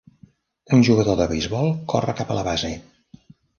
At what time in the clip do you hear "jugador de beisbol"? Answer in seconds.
0.87-1.71